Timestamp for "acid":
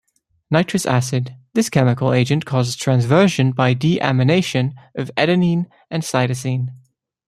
0.87-1.35